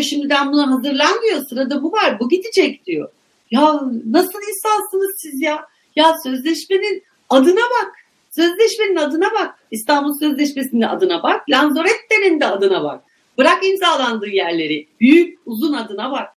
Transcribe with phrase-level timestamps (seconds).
[0.00, 1.42] Diyor şimdiden buna hazırlan diyor.
[1.48, 2.20] Sırada bu var.
[2.20, 3.08] Bu gidecek diyor.
[3.50, 5.66] Ya nasıl insansınız siz ya?
[5.96, 7.92] Ya sözleşmenin adına bak.
[8.30, 9.54] Sözleşmenin adına bak.
[9.70, 11.50] İstanbul Sözleşmesi'nin adına bak.
[11.50, 13.04] Lanzarote'nin de adına bak.
[13.38, 14.88] Bırak imzalandığı yerleri.
[15.00, 16.28] Büyük uzun adına bak.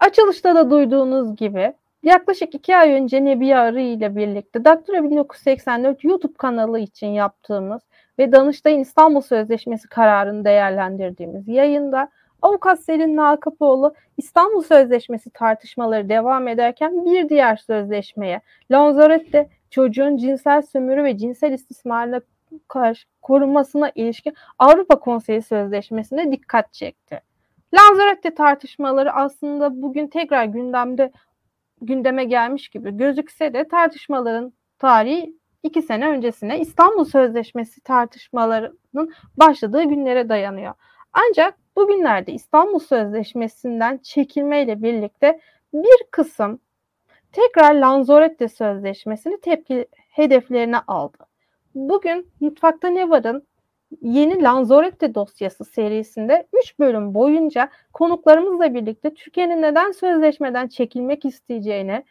[0.00, 1.72] Açılışta da duyduğunuz gibi
[2.02, 7.82] yaklaşık iki ay önce Nebiye Arı ile birlikte Daktilo 1984 YouTube kanalı için yaptığımız
[8.18, 12.08] ve Danıştay'ın İstanbul Sözleşmesi kararını değerlendirdiğimiz yayında
[12.44, 21.04] Avukat Selin Nakapoğlu İstanbul Sözleşmesi tartışmaları devam ederken bir diğer sözleşmeye Lanzarote çocuğun cinsel sömürü
[21.04, 22.20] ve cinsel istismarına
[22.68, 27.20] karşı korunmasına ilişkin Avrupa Konseyi Sözleşmesi'ne dikkat çekti.
[27.74, 31.12] Lanzarote tartışmaları aslında bugün tekrar gündemde
[31.80, 40.28] gündeme gelmiş gibi gözükse de tartışmaların tarihi iki sene öncesine İstanbul Sözleşmesi tartışmalarının başladığı günlere
[40.28, 40.74] dayanıyor.
[41.12, 45.40] Ancak bugünlerde İstanbul Sözleşmesi'nden çekilmeyle birlikte
[45.72, 46.60] bir kısım
[47.32, 51.18] tekrar Lanzarote Sözleşmesi'ni tepki hedeflerine aldı.
[51.74, 53.46] Bugün Mutfakta Ne Var'ın
[54.02, 62.04] yeni Lanzarote dosyası serisinde 3 bölüm boyunca konuklarımızla birlikte Türkiye'nin neden sözleşmeden çekilmek isteyeceğini,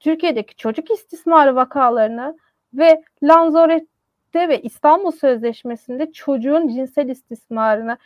[0.00, 2.36] Türkiye'deki çocuk istismarı vakalarını
[2.74, 7.98] ve Lanzarote ve İstanbul Sözleşmesi'nde çocuğun cinsel istismarına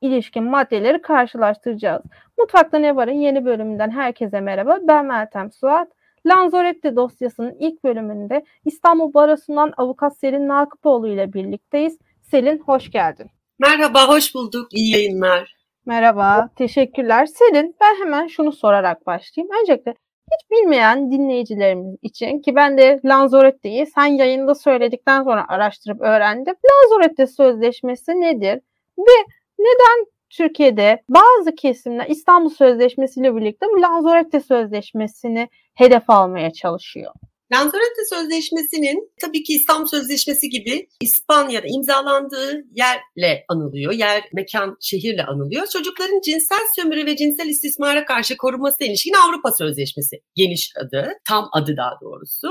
[0.00, 2.02] ilişkin maddeleri karşılaştıracağız.
[2.38, 4.78] Mutfakta Ne Var'ın yeni bölümünden herkese merhaba.
[4.82, 5.88] Ben Meltem Suat.
[6.26, 11.98] Lanzarote dosyasının ilk bölümünde İstanbul Barosu'ndan avukat Selin Nakıpoğlu ile birlikteyiz.
[12.22, 13.30] Selin hoş geldin.
[13.58, 14.68] Merhaba, hoş bulduk.
[14.72, 15.56] İyi yayınlar.
[15.86, 17.26] Merhaba, teşekkürler.
[17.26, 19.54] Selin, ben hemen şunu sorarak başlayayım.
[19.60, 19.94] Öncelikle
[20.32, 26.54] hiç bilmeyen dinleyicilerimiz için ki ben de Lanzarote'yi sen yayında söyledikten sonra araştırıp öğrendim.
[26.70, 28.60] Lanzarote Sözleşmesi nedir
[28.98, 29.24] ve
[29.58, 37.12] neden Türkiye'de bazı kesimler İstanbul Sözleşmesi ile birlikte bu Lanzarote Sözleşmesi'ni hedef almaya çalışıyor?
[37.52, 43.92] Lanzarote Sözleşmesi'nin tabii ki İstanbul Sözleşmesi gibi İspanya'da imzalandığı yerle anılıyor.
[43.92, 45.66] Yer, mekan, şehirle anılıyor.
[45.66, 50.16] Çocukların cinsel sömürü ve cinsel istismara karşı korunması ilişkin Avrupa Sözleşmesi.
[50.34, 52.48] Geniş adı, tam adı daha doğrusu.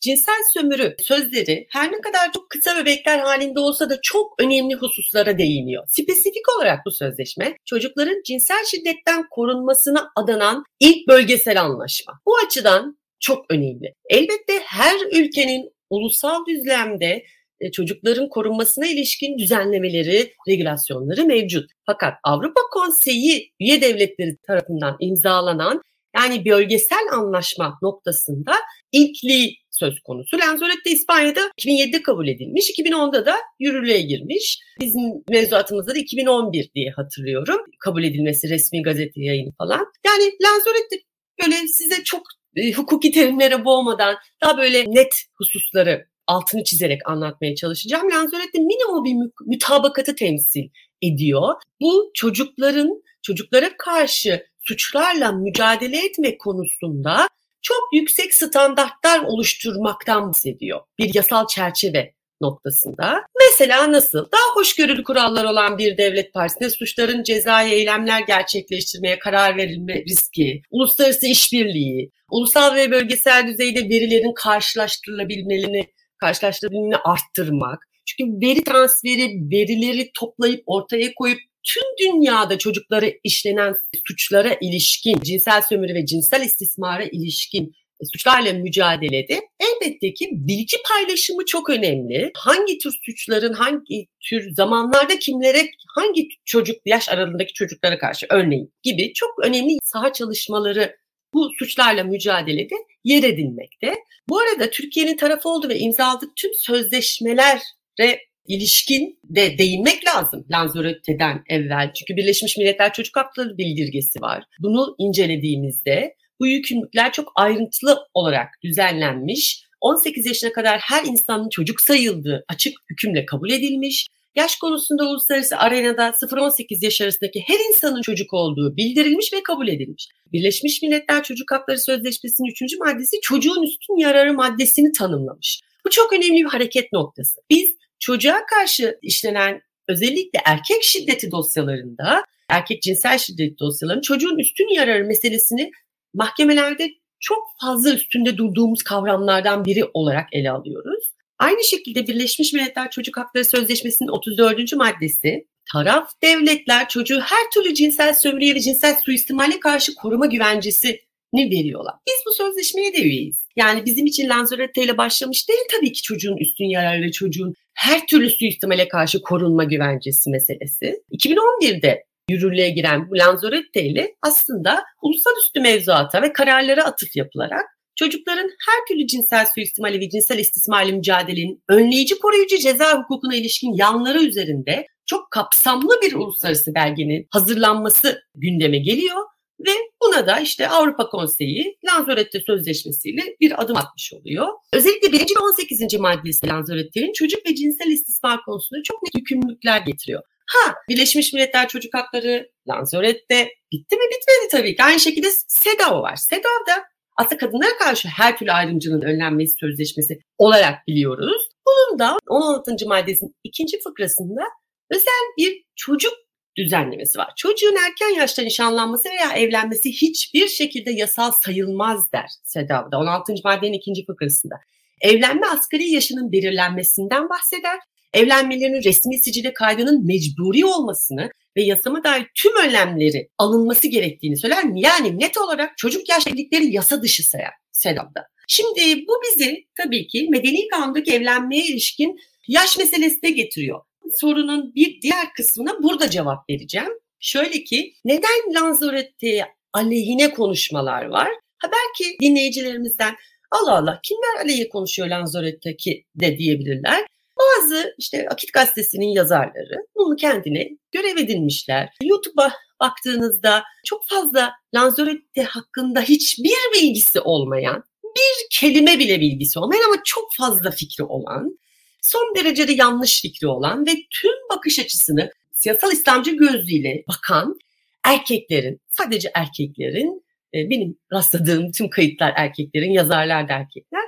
[0.00, 5.38] Cinsel sömürü sözleri her ne kadar çok kısa bebekler halinde olsa da çok önemli hususlara
[5.38, 5.84] değiniyor.
[5.88, 12.20] Spesifik olarak bu sözleşme çocukların cinsel şiddetten korunmasına adanan ilk bölgesel anlaşma.
[12.26, 13.94] Bu açıdan çok önemli.
[14.10, 17.24] Elbette her ülkenin ulusal düzlemde
[17.60, 21.70] e, çocukların korunmasına ilişkin düzenlemeleri, regülasyonları mevcut.
[21.86, 25.82] Fakat Avrupa Konseyi üye devletleri tarafından imzalanan
[26.16, 28.52] yani bölgesel anlaşma noktasında
[28.92, 30.38] ilkliği söz konusu.
[30.38, 34.58] Lanzarote İspanya'da 2007'de kabul edilmiş, 2010'da da yürürlüğe girmiş.
[34.80, 37.60] Bizim mevzuatımızda da 2011 diye hatırlıyorum.
[37.80, 39.86] Kabul edilmesi resmi gazete yayını falan.
[40.06, 40.96] Yani Lanzarote
[41.42, 42.22] böyle size çok
[42.56, 48.10] e, hukuki terimlere boğmadan daha böyle net hususları altını çizerek anlatmaya çalışacağım.
[48.10, 50.68] Lanzarote minimum bir mütabakatı temsil
[51.02, 51.54] ediyor.
[51.80, 57.28] Bu çocukların çocuklara karşı suçlarla mücadele etme konusunda
[57.68, 60.80] çok yüksek standartlar oluşturmaktan bahsediyor.
[60.98, 63.26] Bir yasal çerçeve noktasında.
[63.50, 64.18] Mesela nasıl?
[64.18, 71.26] Daha hoşgörülü kurallar olan bir devlet partisinde suçların cezai eylemler gerçekleştirmeye karar verilme riski, uluslararası
[71.26, 75.86] işbirliği, ulusal ve bölgesel düzeyde verilerin karşılaştırılabilmelerini,
[76.18, 77.78] karşılaştırılabilmelerini arttırmak.
[78.06, 83.74] Çünkü veri transferi, verileri toplayıp ortaya koyup tüm dünyada çocuklara işlenen
[84.08, 87.72] suçlara ilişkin, cinsel sömürü ve cinsel istismara ilişkin
[88.12, 92.30] suçlarla mücadelede elbette ki bilgi paylaşımı çok önemli.
[92.36, 99.12] Hangi tür suçların hangi tür zamanlarda kimlere hangi çocuk yaş aralığındaki çocuklara karşı örneğin gibi
[99.12, 100.96] çok önemli saha çalışmaları
[101.34, 103.94] bu suçlarla mücadelede yer edinmekte.
[104.28, 111.92] Bu arada Türkiye'nin tarafı oldu ve imzaladığı tüm sözleşmelere ilişkin de değinmek lazım Lanzarote'den evvel.
[111.92, 114.44] Çünkü Birleşmiş Milletler Çocuk Hakları Bildirgesi var.
[114.60, 119.68] Bunu incelediğimizde bu yükümlülükler çok ayrıntılı olarak düzenlenmiş.
[119.80, 124.08] 18 yaşına kadar her insanın çocuk sayıldığı açık hükümle kabul edilmiş.
[124.36, 130.08] Yaş konusunda uluslararası arenada 0-18 yaş arasındaki her insanın çocuk olduğu bildirilmiş ve kabul edilmiş.
[130.32, 132.78] Birleşmiş Milletler Çocuk Hakları Sözleşmesi'nin 3.
[132.78, 135.60] maddesi çocuğun üstün yararı maddesini tanımlamış.
[135.86, 137.40] Bu çok önemli bir hareket noktası.
[137.50, 145.04] Biz çocuğa karşı işlenen özellikle erkek şiddeti dosyalarında, erkek cinsel şiddet dosyalarının çocuğun üstün yararı
[145.04, 145.70] meselesini
[146.14, 146.90] mahkemelerde
[147.20, 151.04] çok fazla üstünde durduğumuz kavramlardan biri olarak ele alıyoruz.
[151.38, 154.76] Aynı şekilde Birleşmiş Milletler Çocuk Hakları Sözleşmesi'nin 34.
[154.76, 161.00] maddesi taraf devletler çocuğu her türlü cinsel sömürüye ve cinsel suistimale karşı koruma güvencesi
[161.32, 161.94] ne veriyorlar.
[162.06, 163.47] Biz bu sözleşmeye de üyeyiz.
[163.58, 168.30] Yani bizim için Lanzarote ile başlamış değil tabii ki çocuğun üstün yararlı çocuğun her türlü
[168.30, 171.02] suistimale karşı korunma güvencesi meselesi.
[171.12, 177.64] 2011'de yürürlüğe giren bu Lanzarote ile aslında uluslararası mevzuata ve kararlara atıf yapılarak
[177.96, 184.22] çocukların her türlü cinsel suistimali ve cinsel istismarla mücadelenin önleyici koruyucu ceza hukukuna ilişkin yanları
[184.22, 189.24] üzerinde çok kapsamlı bir uluslararası belgenin hazırlanması gündeme geliyor
[189.66, 189.70] ve
[190.02, 194.46] buna da işte Avrupa Konseyi Lanzarote Sözleşmesi'yle bir adım atmış oluyor.
[194.72, 195.18] Özellikle 1.
[195.18, 195.94] ve 18.
[196.00, 200.22] maddesi Lanzarote'nin çocuk ve cinsel istismar konusunda çok net yükümlülükler getiriyor.
[200.46, 204.82] Ha Birleşmiş Milletler Çocuk Hakları Lanzarote bitti mi bitmedi tabii ki.
[204.82, 206.16] Aynı şekilde SEDAV var.
[206.16, 206.84] SEDAV da
[207.16, 211.48] aslında kadınlara karşı her türlü ayrımcılığın önlenmesi sözleşmesi olarak biliyoruz.
[211.66, 212.86] Bunun da 16.
[212.86, 214.42] maddesinin ikinci fıkrasında
[214.90, 216.12] özel bir çocuk
[216.58, 217.32] düzenlemesi var.
[217.36, 223.34] Çocuğun erken yaşta nişanlanması veya evlenmesi hiçbir şekilde yasal sayılmaz der SEDAV'da 16.
[223.44, 224.54] maddenin ikinci fıkrasında.
[225.00, 227.78] Evlenme asgari yaşının belirlenmesinden bahseder.
[228.14, 234.64] Evlenmelerinin resmi sicile kaydının mecburi olmasını ve yasama dair tüm önlemleri alınması gerektiğini söyler.
[234.74, 238.26] Yani net olarak çocuk yaş evlilikleri yasa dışı sayar SEDAV'da.
[238.48, 242.16] Şimdi bu bizi tabii ki medeni kanundaki evlenmeye ilişkin
[242.48, 243.80] yaş meselesine getiriyor
[244.20, 246.92] sorunun bir diğer kısmına burada cevap vereceğim.
[247.20, 251.28] Şöyle ki neden Lanzarote aleyhine konuşmalar var?
[251.58, 253.14] Ha belki dinleyicilerimizden
[253.50, 257.06] Allah Allah kimler aleyhe konuşuyor Lanzarote'ki de diyebilirler.
[257.38, 261.88] Bazı işte Akit Gazetesi'nin yazarları bunu kendine görev edinmişler.
[262.02, 270.02] YouTube'a baktığınızda çok fazla Lanzarote hakkında hiçbir bilgisi olmayan, bir kelime bile bilgisi olmayan ama
[270.04, 271.58] çok fazla fikri olan
[272.02, 273.90] son derecede yanlış fikri olan ve
[274.20, 277.58] tüm bakış açısını siyasal İslamcı gözlüğüyle bakan
[278.04, 280.24] erkeklerin, sadece erkeklerin,
[280.54, 284.04] e, benim rastladığım tüm kayıtlar erkeklerin, yazarlar da erkekler,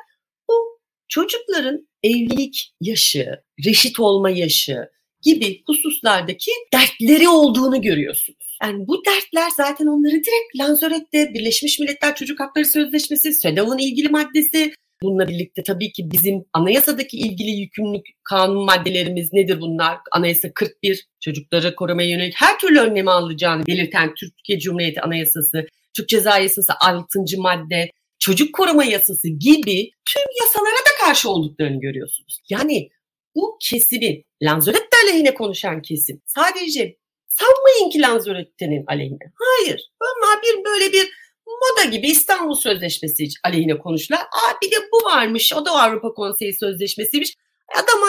[0.49, 4.91] bu çocukların evlilik yaşı, reşit olma yaşı
[5.23, 8.59] gibi hususlardaki dertleri olduğunu görüyorsunuz.
[8.63, 14.73] Yani bu dertler zaten onları direkt Lanzarote, Birleşmiş Milletler Çocuk Hakları Sözleşmesi, SEDAV'ın ilgili maddesi,
[15.03, 19.99] Bununla birlikte tabii ki bizim anayasadaki ilgili yükümlülük kanun maddelerimiz nedir bunlar?
[20.13, 25.67] Anayasa 41 çocukları korumaya yönelik her türlü önlemi alacağını belirten Türkiye Cumhuriyeti Anayasası,
[25.97, 27.21] Türk Ceza Yasası 6.
[27.39, 32.41] madde, çocuk koruma yasası gibi tüm yasalara da karşı olduklarını görüyorsunuz.
[32.51, 32.89] Yani
[33.35, 36.97] bu kesimin Lanzarote aleyhine konuşan kesim sadece
[37.29, 39.33] sanmayın ki Lanzarote'nin aleyhine.
[39.35, 39.91] Hayır.
[40.01, 41.11] Ama bir böyle bir
[41.51, 44.21] moda gibi İstanbul Sözleşmesi aleyhine konuşular.
[44.21, 47.37] Aa bir de bu varmış o da Avrupa Konseyi Sözleşmesi'ymiş.
[47.75, 48.01] Adam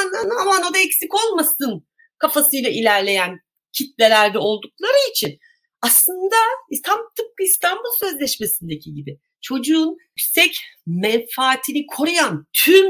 [0.42, 3.40] aman o da eksik olmasın kafasıyla ilerleyen
[3.74, 5.40] kitlelerde oldukları için
[5.82, 6.36] aslında
[6.86, 10.58] tam tıpkı İstanbul Sözleşmesi'ndeki gibi çocuğun yüksek
[10.88, 12.86] menfaatini koruyan tüm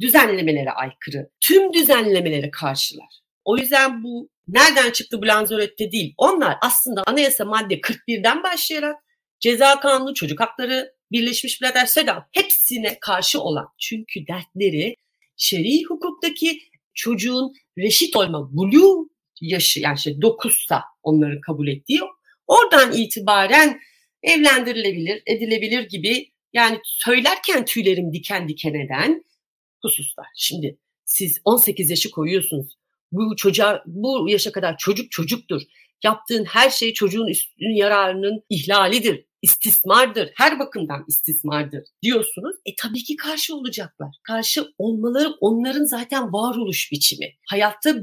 [0.00, 3.08] düzenlemelere aykırı, tüm düzenlemelere karşılar.
[3.44, 6.14] O yüzden bu nereden çıktı bu Lanzarote değil.
[6.16, 8.96] Onlar aslında anayasa madde 41'den başlayarak
[9.42, 14.96] Ceza Kanunu, Çocuk Hakları, Birleşmiş Milletler, SEDAV hepsine karşı olan çünkü dertleri
[15.36, 16.60] şer'i hukuktaki
[16.94, 19.08] çocuğun reşit olma, blue
[19.40, 22.00] yaşı yani şey 9'sa onların kabul ettiği
[22.46, 23.80] oradan itibaren
[24.22, 29.24] evlendirilebilir, edilebilir gibi yani söylerken tüylerim diken diken eden
[29.82, 30.26] hususlar.
[30.36, 32.76] Şimdi siz 18 yaşı koyuyorsunuz.
[33.12, 35.62] Bu çocuğa bu yaşa kadar çocuk çocuktur.
[36.04, 42.56] Yaptığın her şey çocuğun üstün yararının ihlalidir istismardır, her bakımdan istismardır diyorsunuz.
[42.66, 44.14] E tabii ki karşı olacaklar.
[44.22, 47.34] Karşı olmaları onların zaten varoluş biçimi.
[47.48, 47.94] Hayatta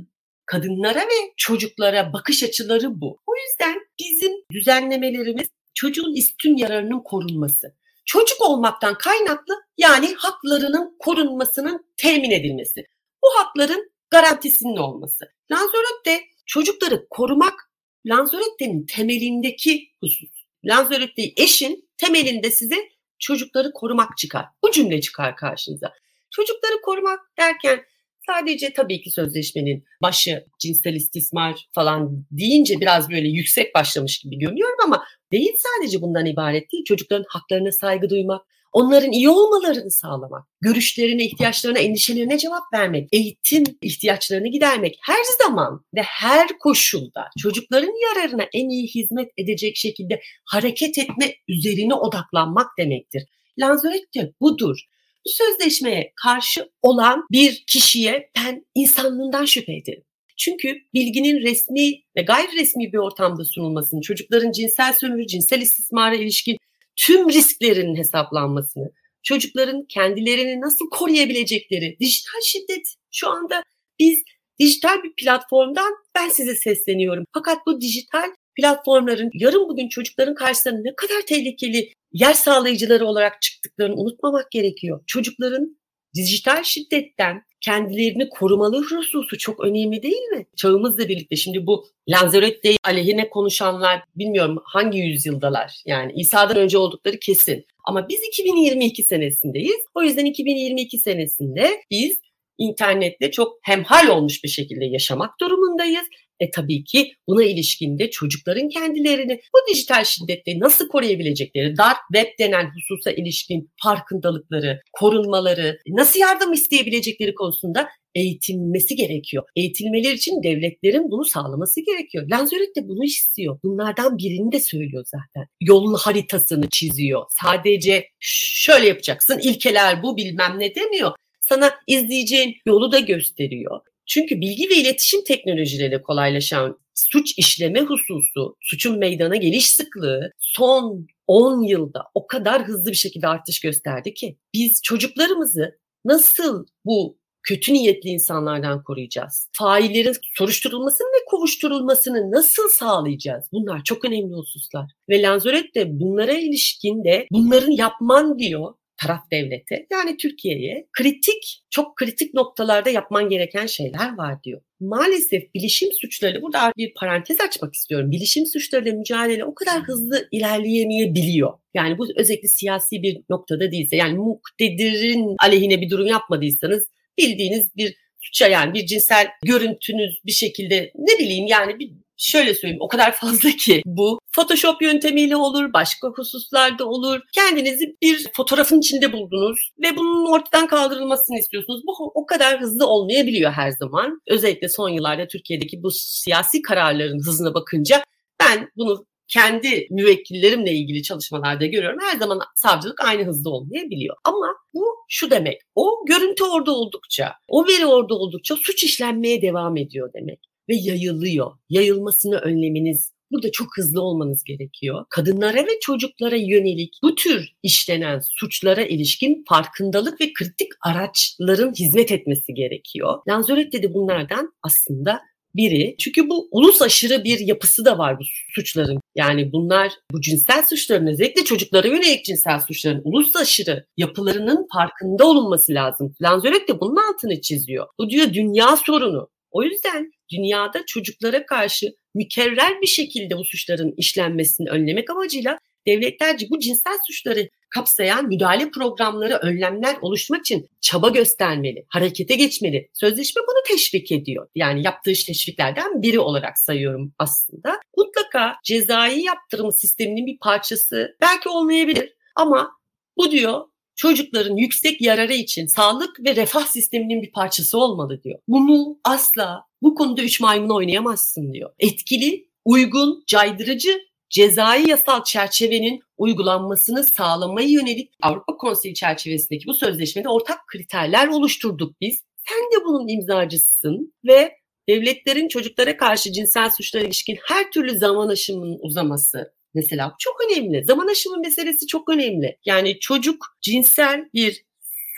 [0.46, 3.19] kadınlara ve çocuklara bakış açıları bu.
[3.27, 7.75] O yüzden bizim düzenlemelerimiz çocuğun üstün yararının korunması.
[8.05, 12.86] Çocuk olmaktan kaynaklı yani haklarının korunmasının temin edilmesi.
[13.24, 15.25] Bu hakların garantisinin olması.
[15.51, 17.69] Lanzarote çocukları korumak
[18.05, 20.38] Lanzarote'nin temelindeki husus.
[20.66, 22.75] Lanzarote eşin temelinde size
[23.20, 24.46] çocukları korumak çıkar.
[24.63, 25.94] Bu cümle çıkar karşınıza.
[26.32, 27.84] Çocukları korumak derken
[28.28, 34.78] sadece tabii ki sözleşmenin başı cinsel istismar falan deyince biraz böyle yüksek başlamış gibi görünüyorum
[34.86, 36.84] ama değil sadece bundan ibaret değil.
[36.84, 44.48] Çocukların haklarına saygı duymak, onların iyi olmalarını sağlamak, görüşlerine, ihtiyaçlarına, endişelerine cevap vermek, eğitim ihtiyaçlarını
[44.48, 51.36] gidermek her zaman ve her koşulda çocukların yararına en iyi hizmet edecek şekilde hareket etme
[51.48, 53.24] üzerine odaklanmak demektir.
[53.60, 54.80] Lanzarote budur.
[55.26, 60.04] Bu sözleşmeye karşı olan bir kişiye ben insanlığından şüphe ederim.
[60.38, 66.58] Çünkü bilginin resmi ve gayri resmi bir ortamda sunulmasını, çocukların cinsel sömürü, cinsel istismara ilişkin
[67.00, 68.91] tüm risklerin hesaplanmasını,
[69.24, 73.63] çocukların kendilerini nasıl koruyabilecekleri, dijital şiddet şu anda
[74.00, 74.24] biz
[74.60, 77.25] dijital bir platformdan ben size sesleniyorum.
[77.34, 83.96] Fakat bu dijital platformların yarın bugün çocukların karşısına ne kadar tehlikeli yer sağlayıcıları olarak çıktıklarını
[83.96, 85.03] unutmamak gerekiyor.
[85.08, 85.78] Çocukların
[86.16, 90.46] dijital şiddetten kendilerini korumalı hususu çok önemli değil mi?
[90.56, 95.82] Çağımızla birlikte şimdi bu Lanzarote aleyhine konuşanlar bilmiyorum hangi yüzyıldalar.
[95.86, 97.66] Yani İsa'dan önce oldukları kesin.
[97.88, 99.82] Ama biz 2022 senesindeyiz.
[99.96, 102.20] O yüzden 2022 senesinde biz
[102.58, 106.06] internette çok hemhal olmuş bir şekilde yaşamak durumundayız.
[106.39, 112.39] E tabii ki buna ilişkin de çocukların kendilerini bu dijital şiddette nasıl koruyabilecekleri, dark web
[112.39, 119.43] denen hususa ilişkin farkındalıkları, korunmaları, nasıl yardım isteyebilecekleri konusunda eğitilmesi gerekiyor.
[119.55, 122.27] Eğitilmeler için devletlerin bunu sağlaması gerekiyor.
[122.31, 123.60] Lanzarote de bunu istiyor.
[123.63, 125.48] Bunlardan birini de söylüyor zaten.
[125.62, 127.24] Yolun haritasını çiziyor.
[127.41, 131.12] Sadece şöyle yapacaksın, ilkeler bu bilmem ne demiyor
[131.50, 133.81] sana izleyeceğin yolu da gösteriyor.
[134.10, 141.62] Çünkü bilgi ve iletişim teknolojileriyle kolaylaşan suç işleme hususu, suçun meydana geliş sıklığı son 10
[141.63, 148.10] yılda o kadar hızlı bir şekilde artış gösterdi ki biz çocuklarımızı nasıl bu kötü niyetli
[148.10, 149.50] insanlardan koruyacağız?
[149.54, 153.46] Faillerin soruşturulmasını ve kovuşturulmasını nasıl sağlayacağız?
[153.51, 154.92] Bunlar çok önemli hususlar.
[155.10, 161.96] Ve Lanzaret de bunlara ilişkin de bunların yapman diyor taraf devlete yani Türkiye'ye kritik çok
[161.96, 164.62] kritik noktalarda yapman gereken şeyler var diyor.
[164.79, 168.12] Maalesef bilişim suçları burada bir parantez açmak istiyorum.
[168.12, 171.53] Bilişim suçlarıyla mücadele o kadar hızlı ilerleyemeyebiliyor.
[171.74, 176.88] Yani bu özellikle siyasi bir noktada değilse yani muktedirin aleyhine bir durum yapmadıysanız
[177.18, 182.82] bildiğiniz bir suça yani bir cinsel görüntünüz bir şekilde ne bileyim yani bir şöyle söyleyeyim
[182.82, 187.20] o kadar fazla ki bu Photoshop yöntemiyle olur, başka hususlarda olur.
[187.34, 191.82] Kendinizi bir fotoğrafın içinde buldunuz ve bunun ortadan kaldırılmasını istiyorsunuz.
[191.88, 194.22] Bu o kadar hızlı olmayabiliyor her zaman.
[194.28, 198.04] Özellikle son yıllarda Türkiye'deki bu siyasi kararların hızına bakınca
[198.40, 202.00] ben bunu kendi müvekkillerimle ilgili çalışmalarda görüyorum.
[202.02, 204.16] Her zaman savcılık aynı hızda olmayabiliyor.
[204.24, 205.62] Ama bu şu demek.
[205.76, 211.52] O görüntü orada oldukça, o veri orada oldukça suç işlenmeye devam ediyor demek ve yayılıyor.
[211.70, 215.06] Yayılmasını önlemeniz Burada çok hızlı olmanız gerekiyor.
[215.10, 222.54] Kadınlara ve çocuklara yönelik bu tür işlenen suçlara ilişkin farkındalık ve kritik araçların hizmet etmesi
[222.54, 223.20] gerekiyor.
[223.28, 225.22] Lanzarote de bunlardan aslında
[225.56, 225.96] biri.
[226.00, 228.24] Çünkü bu ulus aşırı bir yapısı da var bu
[228.56, 229.00] suçların.
[229.16, 235.74] Yani bunlar bu cinsel suçların özellikle çocuklara yönelik cinsel suçların ulus aşırı yapılarının farkında olunması
[235.74, 236.16] lazım.
[236.22, 237.88] Lanzarote de bunun altını çiziyor.
[238.00, 239.30] Bu diyor dünya sorunu.
[239.51, 246.60] O yüzden dünyada çocuklara karşı mükerrer bir şekilde bu suçların işlenmesini önlemek amacıyla devletlerce bu
[246.60, 252.89] cinsel suçları kapsayan müdahale programları, önlemler oluşturmak için çaba göstermeli, harekete geçmeli.
[252.94, 254.48] Sözleşme bunu teşvik ediyor.
[254.56, 257.79] Yani yaptığı teşviklerden biri olarak sayıyorum aslında.
[257.98, 262.72] Mutlaka cezai yaptırım sisteminin bir parçası belki olmayabilir ama
[263.18, 263.62] bu diyor
[264.00, 268.39] çocukların yüksek yararı için sağlık ve refah sisteminin bir parçası olmalı diyor.
[268.48, 271.70] Bunu asla bu konuda üç maymun oynayamazsın diyor.
[271.79, 280.68] Etkili, uygun, caydırıcı cezai yasal çerçevenin uygulanmasını sağlamaya yönelik Avrupa Konseyi çerçevesindeki bu sözleşmede ortak
[280.68, 282.24] kriterler oluşturduk biz.
[282.48, 284.51] Sen de bunun imzacısısın ve
[284.89, 290.86] devletlerin çocuklara karşı cinsel suçlara ilişkin her türlü zaman aşımının uzaması, Mesela çok önemli.
[290.86, 292.58] Zaman aşımı meselesi çok önemli.
[292.66, 294.64] Yani çocuk cinsel bir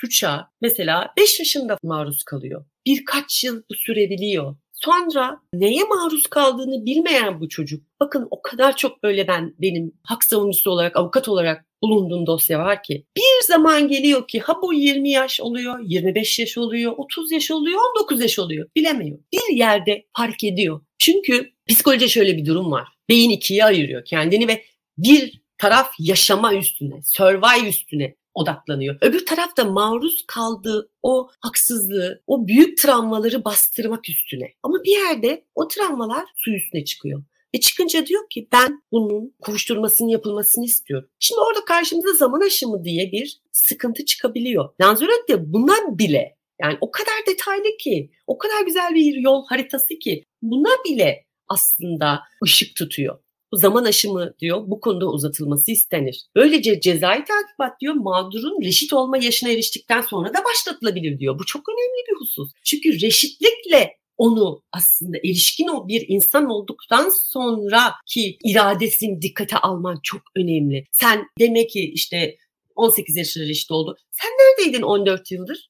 [0.01, 2.65] suça mesela 5 yaşında maruz kalıyor.
[2.85, 4.55] Birkaç yıl bu sürebiliyor.
[4.73, 7.83] Sonra neye maruz kaldığını bilmeyen bu çocuk.
[7.99, 12.83] Bakın o kadar çok böyle ben benim hak savunucusu olarak, avukat olarak bulunduğum dosya var
[12.83, 13.05] ki.
[13.17, 17.79] Bir zaman geliyor ki ha bu 20 yaş oluyor, 25 yaş oluyor, 30 yaş oluyor,
[17.99, 18.69] 19 yaş oluyor.
[18.75, 19.19] Bilemiyor.
[19.33, 20.81] Bir yerde fark ediyor.
[20.99, 22.87] Çünkü psikoloji şöyle bir durum var.
[23.11, 24.63] Beyin ikiye ayırıyor kendini ve
[24.97, 28.97] bir taraf yaşama üstüne, survive üstüne odaklanıyor.
[29.01, 34.53] Öbür tarafta maruz kaldığı o haksızlığı, o büyük travmaları bastırmak üstüne.
[34.63, 37.23] Ama bir yerde o travmalar su üstüne çıkıyor.
[37.55, 41.09] Ve çıkınca diyor ki ben bunun kovuşturmasının yapılmasını istiyorum.
[41.19, 44.69] Şimdi orada karşımıza zaman aşımı diye bir sıkıntı çıkabiliyor.
[44.81, 49.99] Lanzarote de buna bile yani o kadar detaylı ki, o kadar güzel bir yol haritası
[49.99, 53.19] ki buna bile aslında ışık tutuyor.
[53.51, 56.25] Bu zaman aşımı diyor bu konuda uzatılması istenir.
[56.35, 61.39] Böylece cezai takibat diyor mağdurun reşit olma yaşına eriştikten sonra da başlatılabilir diyor.
[61.39, 62.51] Bu çok önemli bir husus.
[62.63, 70.21] Çünkü reşitlikle onu aslında erişkin o bir insan olduktan sonra ki iradesini dikkate alman çok
[70.35, 70.85] önemli.
[70.91, 72.37] Sen demek ki işte
[72.75, 73.97] 18 yaşında işte oldu.
[74.11, 75.69] Sen neredeydin 14 yıldır?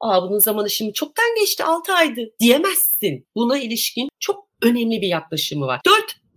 [0.00, 3.26] Aa bunun zamanı şimdi çoktan geçti 6 aydı diyemezsin.
[3.34, 5.80] Buna ilişkin çok önemli bir yaklaşımı var.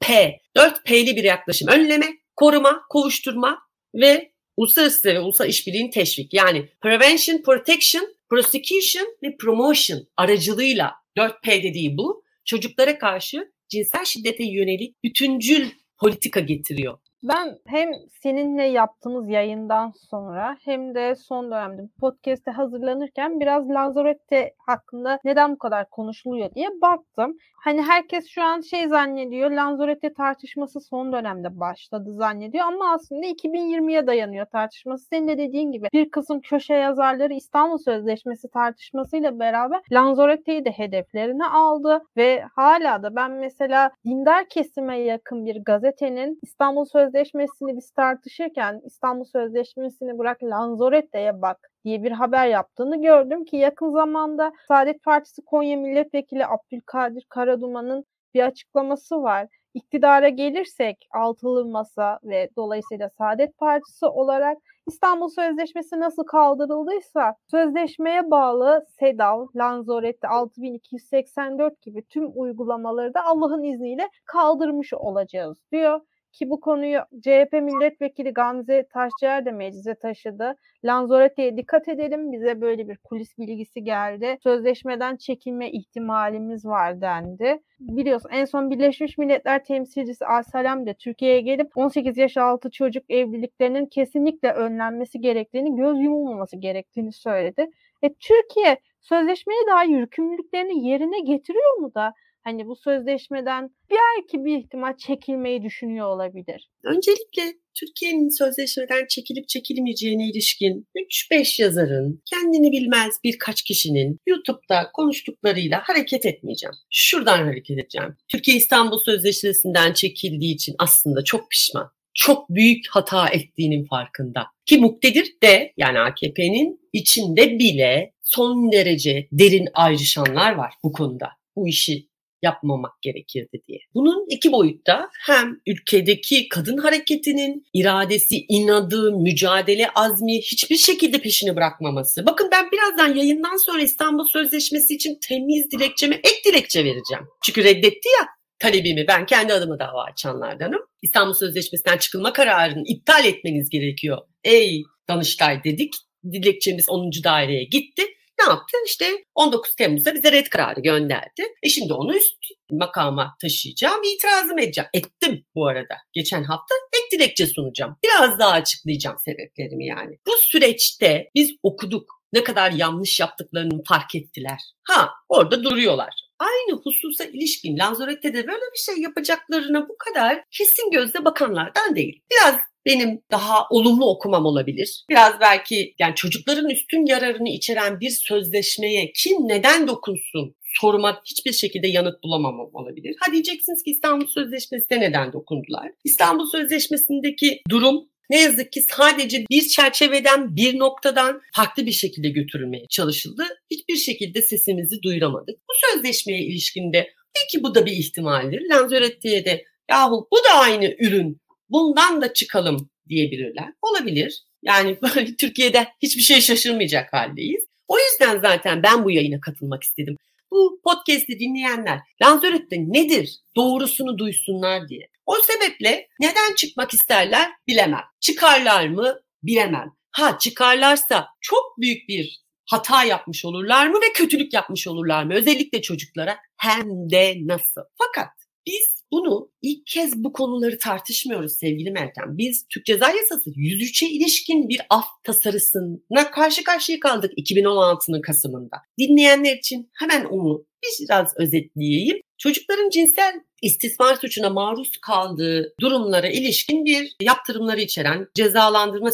[0.02, 1.68] 4P, 4P'li bir yaklaşım.
[1.68, 2.06] Önleme,
[2.36, 3.60] koruma, kovuşturma
[3.96, 6.34] ve uluslararası ve ulusal işbirliğini teşvik.
[6.34, 15.04] Yani prevention, protection, prosecution ve promotion aracılığıyla 4P dediği bu çocuklara karşı cinsel şiddete yönelik
[15.04, 16.98] bütüncül politika getiriyor.
[17.28, 17.90] Ben hem
[18.24, 25.58] seninle yaptığımız yayından sonra hem de son dönemde podcast'te hazırlanırken biraz Lanzarote hakkında neden bu
[25.58, 27.38] kadar konuşuluyor diye baktım.
[27.64, 34.08] Hani herkes şu an şey zannediyor, Lanzarote tartışması son dönemde başladı zannediyor ama aslında 2020'ye
[34.08, 35.06] dayanıyor tartışması.
[35.06, 41.46] Senin de dediğin gibi bir kısım köşe yazarları İstanbul Sözleşmesi tartışmasıyla beraber Lanzarote'yi de hedeflerine
[41.46, 47.92] aldı ve hala da ben mesela dindar kesime yakın bir gazetenin İstanbul Sözleşmesi Sözleşmesi'ni biz
[47.92, 55.04] tartışırken İstanbul Sözleşmesi'ni bırak Lanzarote'ye bak diye bir haber yaptığını gördüm ki yakın zamanda Saadet
[55.04, 59.48] Partisi Konya Milletvekili Abdülkadir Karaduman'ın bir açıklaması var.
[59.74, 64.58] İktidara gelirsek altılı masa ve dolayısıyla Saadet Partisi olarak
[64.88, 74.10] İstanbul Sözleşmesi nasıl kaldırıldıysa sözleşmeye bağlı SEDAV, Lanzarote 6284 gibi tüm uygulamaları da Allah'ın izniyle
[74.26, 76.02] kaldırmış olacağız diyor
[76.36, 80.56] ki bu konuyu CHP milletvekili Gamze Taşçıer de meclise taşıdı.
[80.84, 84.38] Lanzarote'ye dikkat edelim bize böyle bir kulis bilgisi geldi.
[84.44, 87.62] Sözleşmeden çekilme ihtimalimiz var dendi.
[87.80, 93.86] Biliyorsun en son Birleşmiş Milletler temsilcisi Alsalem de Türkiye'ye gelip 18 yaş altı çocuk evliliklerinin
[93.86, 97.70] kesinlikle önlenmesi gerektiğini, göz yumulmaması gerektiğini söyledi.
[98.02, 102.14] E, Türkiye sözleşmeye dair yükümlülüklerini yerine getiriyor mu da
[102.46, 106.70] hani bu sözleşmeden belki bir ihtimal çekilmeyi düşünüyor olabilir.
[106.84, 107.44] Öncelikle
[107.80, 110.88] Türkiye'nin sözleşmeden çekilip çekilmeyeceğine ilişkin
[111.32, 116.76] 3-5 yazarın, kendini bilmez birkaç kişinin YouTube'da konuştuklarıyla hareket etmeyeceğim.
[116.90, 118.16] Şuradan hareket edeceğim.
[118.32, 121.92] Türkiye İstanbul Sözleşmesi'nden çekildiği için aslında çok pişman.
[122.14, 124.46] Çok büyük hata ettiğinin farkında.
[124.66, 131.30] Ki muktedir de yani AKP'nin içinde bile son derece derin ayrışanlar var bu konuda.
[131.56, 132.08] Bu işi
[132.46, 133.80] yapmamak gerekirdi diye.
[133.94, 142.26] Bunun iki boyutta hem ülkedeki kadın hareketinin iradesi, inadı, mücadele azmi hiçbir şekilde peşini bırakmaması.
[142.26, 147.24] Bakın ben birazdan yayından sonra İstanbul Sözleşmesi için temiz dilekçeme ek dilekçe vereceğim.
[147.46, 148.28] Çünkü reddetti ya
[148.60, 150.82] talebimi ben kendi adıma dava açanlardanım.
[151.02, 154.18] İstanbul Sözleşmesi'nden çıkılma kararını iptal etmeniz gerekiyor.
[154.44, 155.94] Ey Danıştay dedik.
[156.32, 157.12] Dilekçemiz 10.
[157.24, 158.04] daireye gitti
[158.40, 158.78] ne yaptı?
[158.86, 161.44] İşte 19 Temmuz'da bize red kararı gönderdi.
[161.64, 162.36] E şimdi onu üst
[162.72, 164.90] makama taşıyacağım, itirazım edeceğim.
[164.94, 165.96] Ettim bu arada.
[166.14, 167.96] Geçen hafta ek dilekçe sunacağım.
[168.04, 170.18] Biraz daha açıklayacağım sebeplerimi yani.
[170.28, 172.16] Bu süreçte biz okuduk.
[172.34, 174.60] Ne kadar yanlış yaptıklarını fark ettiler.
[174.84, 181.26] Ha orada duruyorlar aynı hususa ilişkin Lanzarote'de böyle bir şey yapacaklarına bu kadar kesin gözle
[181.26, 182.22] bakanlardan değil.
[182.32, 185.04] Biraz benim daha olumlu okumam olabilir.
[185.10, 191.88] Biraz belki yani çocukların üstün yararını içeren bir sözleşmeye kim neden dokunsun soruma hiçbir şekilde
[191.88, 193.16] yanıt bulamamam olabilir.
[193.20, 195.92] Ha diyeceksiniz ki İstanbul Sözleşmesi'ne neden dokundular?
[196.04, 202.86] İstanbul Sözleşmesi'ndeki durum ne yazık ki sadece bir çerçeveden, bir noktadan farklı bir şekilde götürülmeye
[202.90, 203.44] çalışıldı.
[203.72, 205.56] Hiçbir şekilde sesimizi duyuramadık.
[205.70, 208.62] Bu sözleşmeye ilişkinde belki bu da bir ihtimaldir.
[208.70, 213.74] Lanzarote'ye de yahu bu da aynı ürün bundan da çıkalım diyebilirler.
[213.82, 214.44] Olabilir.
[214.64, 215.00] Yani
[215.40, 217.66] Türkiye'de hiçbir şey şaşırmayacak haldeyiz.
[217.88, 220.16] O yüzden zaten ben bu yayına katılmak istedim.
[220.52, 225.10] Bu podcast'i dinleyenler Lanzarote nedir doğrusunu duysunlar diye.
[225.26, 228.04] O sebeple neden çıkmak isterler bilemem.
[228.20, 229.92] Çıkarlar mı bilemem.
[230.12, 235.34] Ha çıkarlarsa çok büyük bir hata yapmış olurlar mı ve kötülük yapmış olurlar mı?
[235.34, 237.82] Özellikle çocuklara hem de nasıl.
[237.98, 238.32] Fakat
[238.68, 242.38] biz bunu ilk kez bu konuları tartışmıyoruz sevgili Meltem.
[242.38, 248.78] Biz Türk Ceza Yasası 103'e ilişkin bir af tasarısına karşı karşıya kaldık 2016'nın Kasım'ında.
[249.00, 250.66] Dinleyenler için hemen onu
[251.02, 252.22] biraz özetleyeyim.
[252.38, 259.10] Çocukların cinsel istismar suçuna maruz kaldığı durumlara ilişkin bir yaptırımları içeren cezalandırma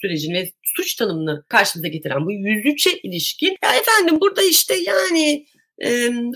[0.00, 5.46] sürecini ve suç tanımını karşımıza getiren bu 103'e ilişkin ya efendim burada işte yani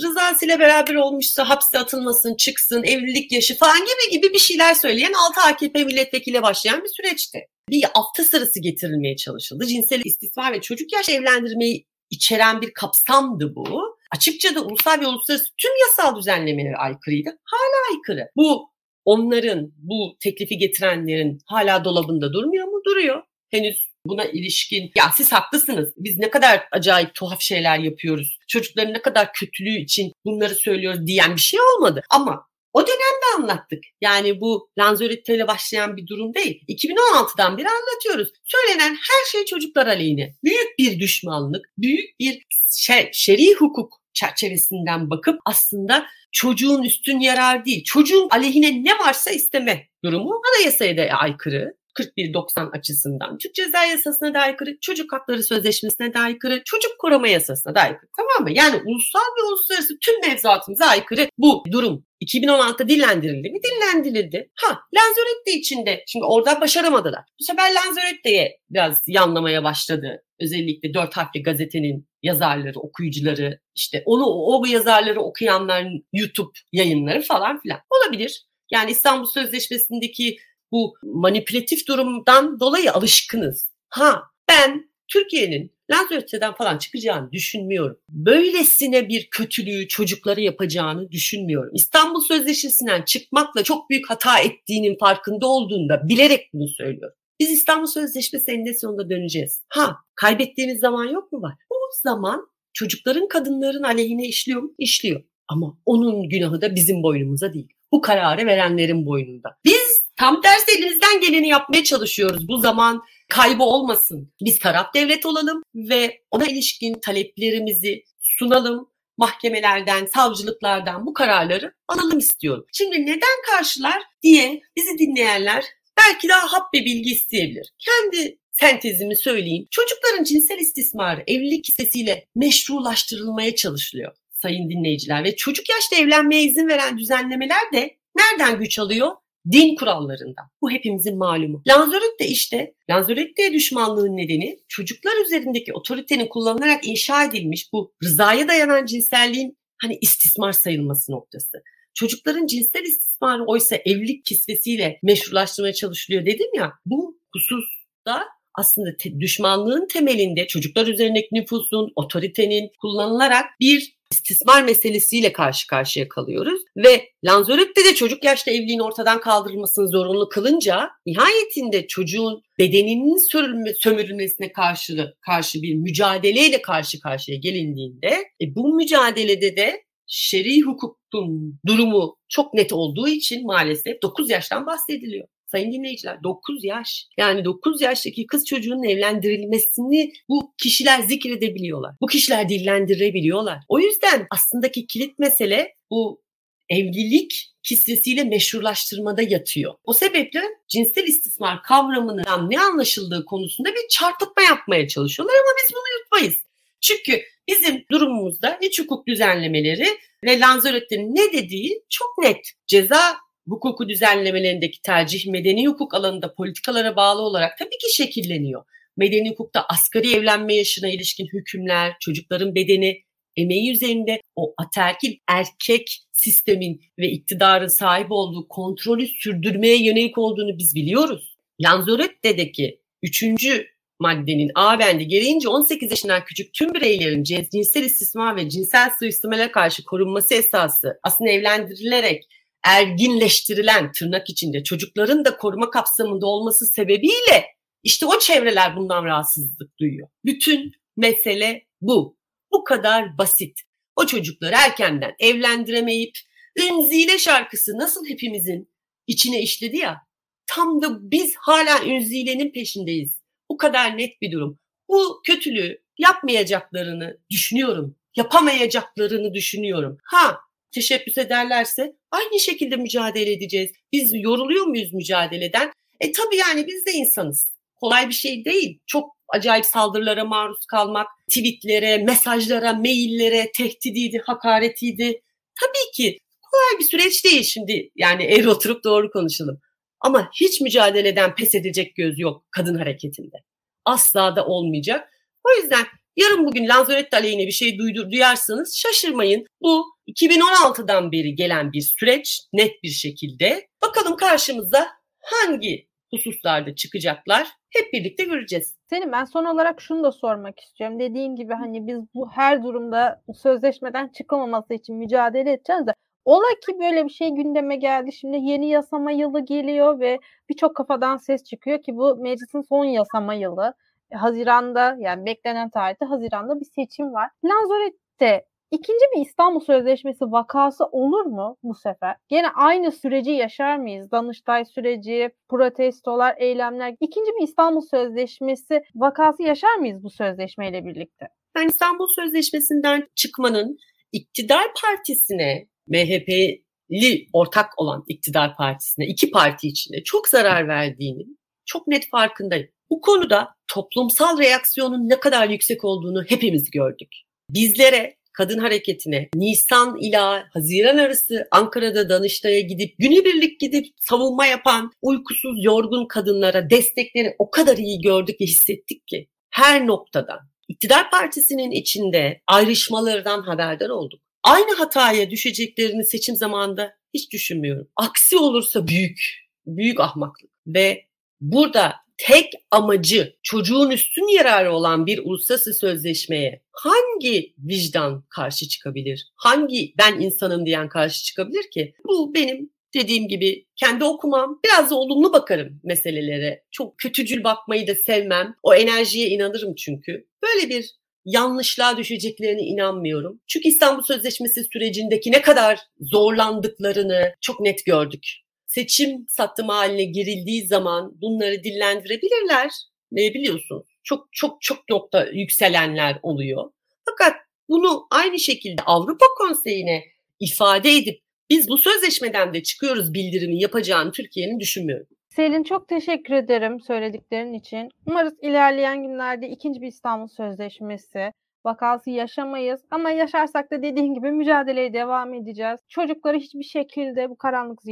[0.02, 5.40] rızasıyla beraber olmuşsa hapse atılmasın, çıksın, evlilik yaşı falan gibi gibi bir şeyler söyleyen 6
[5.40, 7.38] AKP milletvekili başlayan bir süreçti.
[7.70, 9.66] Bir hafta sırası getirilmeye çalışıldı.
[9.66, 13.96] Cinsel istismar ve çocuk yaş evlendirmeyi içeren bir kapsamdı bu.
[14.16, 17.30] açıkça da ulusal ve uluslararası tüm yasal düzenlemelere aykırıydı.
[17.44, 18.28] Hala aykırı.
[18.36, 18.70] Bu
[19.04, 22.80] onların, bu teklifi getirenlerin hala dolabında durmuyor mu?
[22.86, 23.22] Duruyor.
[23.50, 29.02] Henüz buna ilişkin ya siz haklısınız biz ne kadar acayip tuhaf şeyler yapıyoruz çocukların ne
[29.02, 33.84] kadar kötülüğü için bunları söylüyoruz diyen bir şey olmadı ama o dönemde anlattık.
[34.00, 36.64] Yani bu Lanzarote ile başlayan bir durum değil.
[36.68, 38.28] 2016'dan beri anlatıyoruz.
[38.44, 40.34] Söylenen her şey çocuklar aleyhine.
[40.44, 42.42] Büyük bir düşmanlık, büyük bir
[42.76, 49.88] şey, şer'i hukuk çerçevesinden bakıp aslında çocuğun üstün yarar değil, çocuğun aleyhine ne varsa isteme
[50.04, 51.74] durumu anayasaya da aykırı.
[51.94, 57.74] 41.90 açısından Türk Ceza Yasası'na da aykırı, Çocuk Hakları Sözleşmesi'ne de aykırı, Çocuk Koruma Yasası'na
[57.74, 58.10] da aykırı.
[58.16, 58.58] Tamam mı?
[58.58, 62.06] Yani ulusal ve uluslararası tüm mevzuatımıza aykırı bu durum.
[62.22, 63.58] 2016'da dillendirildi mi?
[63.62, 64.50] Dillendirildi.
[64.54, 67.20] Ha Lanzarote içinde şimdi orada başaramadılar.
[67.40, 70.22] Bu sefer Lanzarote'ye biraz yanlamaya başladı.
[70.40, 77.60] Özellikle dört harfli gazetenin yazarları, okuyucuları, işte onu o bu yazarları okuyanların YouTube yayınları falan
[77.60, 77.80] filan.
[77.90, 78.46] Olabilir.
[78.70, 80.36] Yani İstanbul Sözleşmesi'ndeki
[80.74, 83.70] bu manipülatif durumdan dolayı alışkınız.
[83.88, 87.98] Ha ben Türkiye'nin Lanzarote'den falan çıkacağını düşünmüyorum.
[88.10, 91.70] Böylesine bir kötülüğü çocuklara yapacağını düşünmüyorum.
[91.74, 97.16] İstanbul Sözleşmesi'nden çıkmakla çok büyük hata ettiğinin farkında olduğunda bilerek bunu söylüyorum.
[97.40, 99.62] Biz İstanbul Sözleşmesi eninde sonunda döneceğiz.
[99.68, 101.54] Ha kaybettiğimiz zaman yok mu var?
[101.70, 104.74] O zaman çocukların kadınların aleyhine işliyor mu?
[104.78, 105.24] İşliyor.
[105.48, 107.68] Ama onun günahı da bizim boynumuza değil.
[107.92, 109.48] Bu kararı verenlerin boynunda.
[109.64, 112.48] Biz Tam tersi elimizden geleni yapmaya çalışıyoruz.
[112.48, 114.32] Bu zaman kaybı olmasın.
[114.40, 118.94] Biz taraf devlet olalım ve ona ilişkin taleplerimizi sunalım.
[119.16, 122.66] Mahkemelerden, savcılıklardan bu kararları alalım istiyorum.
[122.72, 125.64] Şimdi neden karşılar diye bizi dinleyenler
[125.98, 127.72] belki daha hap bir bilgi isteyebilir.
[127.78, 129.66] Kendi sentezimi söyleyeyim.
[129.70, 134.12] Çocukların cinsel istismarı evlilik hissesiyle meşrulaştırılmaya çalışılıyor
[134.44, 139.12] sayın dinleyiciler ve çocuk yaşta evlenmeye izin veren düzenlemeler de nereden güç alıyor?
[139.52, 140.44] Din kurallarından.
[140.62, 141.62] Bu hepimizin malumu.
[141.68, 149.58] Lanzarote işte Lanzarote'ye düşmanlığın nedeni çocuklar üzerindeki otoritenin kullanılarak inşa edilmiş bu rızaya dayanan cinselliğin
[149.82, 151.62] hani istismar sayılması noktası.
[151.94, 156.72] Çocukların cinsel istismarı oysa evlilik kisvesiyle meşrulaştırmaya çalışılıyor dedim ya.
[156.86, 165.66] Bu hususta aslında te- düşmanlığın temelinde çocuklar üzerindeki nüfusun, otoritenin kullanılarak bir istismar meselesiyle karşı
[165.66, 166.62] karşıya kalıyoruz.
[166.76, 174.52] Ve Lanzarote de çocuk yaşta evliliğin ortadan kaldırılmasını zorunlu kılınca nihayetinde çocuğun bedeninin sürülme, sömürülmesine
[174.52, 178.08] karşı, karşı bir mücadeleyle karşı karşıya gelindiğinde
[178.40, 185.28] e, bu mücadelede de şer'i hukukun durumu çok net olduğu için maalesef 9 yaştan bahsediliyor.
[185.54, 187.06] Sayın dinleyiciler 9 yaş.
[187.18, 191.94] Yani 9 yaştaki kız çocuğunun evlendirilmesini bu kişiler zikredebiliyorlar.
[192.00, 193.58] Bu kişiler dillendirebiliyorlar.
[193.68, 196.22] O yüzden aslındaki kilit mesele bu
[196.68, 199.74] evlilik kitlesiyle meşrulaştırmada yatıyor.
[199.84, 205.98] O sebeple cinsel istismar kavramının ne anlaşıldığı konusunda bir çarpıtma yapmaya çalışıyorlar ama biz bunu
[205.98, 206.44] yutmayız.
[206.80, 209.86] Çünkü bizim durumumuzda iç hukuk düzenlemeleri
[210.24, 212.50] ve Lanzarote'nin ne dediği çok net.
[212.66, 218.64] Ceza hukuku düzenlemelerindeki tercih medeni hukuk alanında politikalara bağlı olarak tabii ki şekilleniyor.
[218.96, 223.02] Medeni hukukta asgari evlenme yaşına ilişkin hükümler, çocukların bedeni,
[223.36, 230.74] emeği üzerinde o aterkil erkek sistemin ve iktidarın sahip olduğu kontrolü sürdürmeye yönelik olduğunu biz
[230.74, 231.36] biliyoruz.
[231.60, 233.66] Lanzarote'deki üçüncü
[234.00, 239.84] maddenin A bendi gereğince 18 yaşından küçük tüm bireylerin cinsel istismar ve cinsel suistimale karşı
[239.84, 242.24] korunması esası aslında evlendirilerek
[242.64, 247.44] erginleştirilen tırnak içinde çocukların da koruma kapsamında olması sebebiyle
[247.82, 250.08] işte o çevreler bundan rahatsızlık duyuyor.
[250.24, 252.18] Bütün mesele bu.
[252.52, 253.60] Bu kadar basit.
[253.96, 256.14] O çocukları erkenden evlendiremeyip
[256.56, 258.70] Ünzile şarkısı nasıl hepimizin
[259.06, 259.98] içine işledi ya.
[260.46, 263.20] Tam da biz hala Ünzile'nin peşindeyiz.
[263.50, 264.58] Bu kadar net bir durum.
[264.88, 267.96] Bu kötülüğü yapmayacaklarını düşünüyorum.
[268.16, 269.98] Yapamayacaklarını düşünüyorum.
[270.04, 270.40] Ha
[270.74, 273.70] teşebbüs ederlerse aynı şekilde mücadele edeceğiz.
[273.92, 275.72] Biz yoruluyor muyuz mücadeleden?
[276.00, 277.54] E tabii yani biz de insanız.
[277.76, 278.78] Kolay bir şey değil.
[278.86, 285.20] Çok acayip saldırılara maruz kalmak, tweetlere, mesajlara, maillere, tehdidiydi, hakaretiydi.
[285.60, 287.90] Tabii ki kolay bir süreç değil şimdi.
[287.96, 289.60] Yani eğri oturup doğru konuşalım.
[290.00, 293.36] Ama hiç mücadeleden pes edecek göz yok kadın hareketinde.
[293.84, 295.08] Asla da olmayacak.
[295.44, 299.46] O yüzden yarın bugün Lanzarote aleyhine bir şey duydur, duyarsanız şaşırmayın.
[299.60, 303.68] Bu 2016'dan beri gelen bir süreç net bir şekilde.
[303.82, 304.86] Bakalım karşımıza
[305.20, 308.76] hangi hususlarda çıkacaklar hep birlikte göreceğiz.
[308.90, 311.00] Senin ben son olarak şunu da sormak istiyorum.
[311.00, 316.78] Dediğin gibi hani biz bu her durumda sözleşmeden çıkılmaması için mücadele edeceğiz de Ola ki
[316.80, 318.12] böyle bir şey gündeme geldi.
[318.12, 323.34] Şimdi yeni yasama yılı geliyor ve birçok kafadan ses çıkıyor ki bu meclisin son yasama
[323.34, 323.74] yılı.
[324.14, 327.30] Haziranda yani beklenen tarihte Haziranda bir seçim var.
[327.44, 332.16] Lanzarote ikinci bir İstanbul Sözleşmesi vakası olur mu bu sefer?
[332.28, 334.10] Gene aynı süreci yaşar mıyız?
[334.10, 336.94] Danıştay süreci, protestolar, eylemler.
[337.00, 341.28] İkinci bir İstanbul Sözleşmesi vakası yaşar mıyız bu sözleşmeyle birlikte?
[341.54, 343.76] Ben İstanbul Sözleşmesi'nden çıkmanın
[344.12, 351.24] iktidar partisine MHP'li ortak olan iktidar partisine iki parti içinde çok zarar verdiğini
[351.66, 352.68] çok net farkındayım.
[352.90, 357.08] Bu konuda toplumsal reaksiyonun ne kadar yüksek olduğunu hepimiz gördük.
[357.50, 365.64] Bizlere kadın hareketine Nisan ila Haziran arası Ankara'da Danıştay'a gidip günübirlik gidip savunma yapan uykusuz
[365.64, 372.40] yorgun kadınlara destekleri o kadar iyi gördük ve hissettik ki her noktadan iktidar partisinin içinde
[372.46, 377.88] ayrışmalardan haberdar olduk aynı hataya düşeceklerini seçim zamanında hiç düşünmüyorum.
[377.96, 379.18] Aksi olursa büyük,
[379.66, 380.50] büyük ahmaklık.
[380.66, 381.06] Ve
[381.40, 389.28] burada tek amacı çocuğun üstün yararı olan bir uluslararası sözleşmeye hangi vicdan karşı çıkabilir?
[389.34, 391.94] Hangi ben insanım diyen karşı çıkabilir ki?
[392.08, 394.60] Bu benim dediğim gibi kendi okumam.
[394.64, 396.64] Biraz da olumlu bakarım meselelere.
[396.70, 398.54] Çok kötücül bakmayı da sevmem.
[398.62, 400.26] O enerjiye inanırım çünkü.
[400.42, 400.90] Böyle bir
[401.24, 403.40] yanlışlığa düşeceklerine inanmıyorum.
[403.46, 408.26] Çünkü İstanbul Sözleşmesi sürecindeki ne kadar zorlandıklarını çok net gördük.
[408.74, 412.70] Seçim sattım haline girildiği zaman bunları dillendirebilirler.
[413.12, 413.84] Ne biliyorsun?
[414.02, 416.70] Çok çok çok nokta yükselenler oluyor.
[417.04, 417.36] Fakat
[417.68, 420.04] bunu aynı şekilde Avrupa Konseyi'ne
[420.40, 425.06] ifade edip biz bu sözleşmeden de çıkıyoruz bildirimi yapacağını Türkiye'nin düşünmüyorum.
[425.28, 427.88] Selin çok teşekkür ederim söylediklerin için.
[428.06, 431.30] Umarız ilerleyen günlerde ikinci bir İstanbul Sözleşmesi
[431.64, 432.80] vakası yaşamayız.
[432.90, 435.80] Ama yaşarsak da dediğin gibi mücadeleye devam edeceğiz.
[435.88, 437.82] Çocukları hiçbir şekilde bu karanlık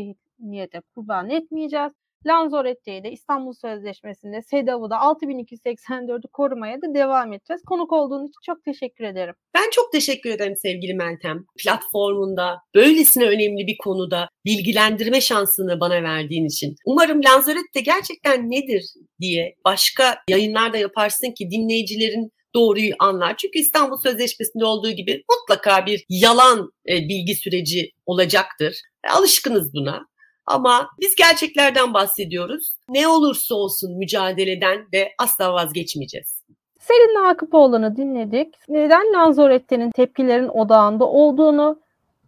[0.43, 1.93] zihniyete kurban etmeyeceğiz.
[2.27, 7.63] Lanzarote'yi de İstanbul Sözleşmesi'nde SEDAV'ı da 6284'ü korumaya da devam edeceğiz.
[7.67, 9.35] Konuk olduğun için çok teşekkür ederim.
[9.55, 11.45] Ben çok teşekkür ederim sevgili Meltem.
[11.63, 16.75] Platformunda böylesine önemli bir konuda bilgilendirme şansını bana verdiğin için.
[16.87, 18.85] Umarım Lanzarote gerçekten nedir
[19.21, 23.37] diye başka yayınlar da yaparsın ki dinleyicilerin doğruyu anlar.
[23.37, 28.81] Çünkü İstanbul Sözleşmesi'nde olduğu gibi mutlaka bir yalan e, bilgi süreci olacaktır.
[29.07, 30.12] E, alışkınız buna.
[30.47, 32.77] Ama biz gerçeklerden bahsediyoruz.
[32.89, 36.43] Ne olursa olsun mücadeleden de asla vazgeçmeyeceğiz.
[36.81, 38.55] Selin Akıpoğlu'nu dinledik.
[38.69, 41.81] Neden Lanzarote'nin tepkilerin odağında olduğunu,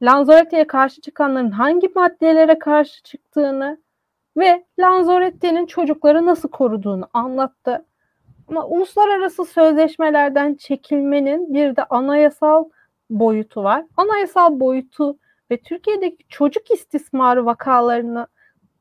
[0.02, 3.78] Lanzarote'ye karşı çıkanların hangi maddelere karşı çıktığını
[4.36, 7.84] ve Lanzarote'nin çocukları nasıl koruduğunu anlattı.
[8.48, 12.64] Ama uluslararası sözleşmelerden çekilmenin bir de anayasal
[13.10, 13.84] boyutu var.
[13.96, 15.18] Anayasal boyutu
[15.50, 18.26] ve Türkiye'deki çocuk istismarı vakalarını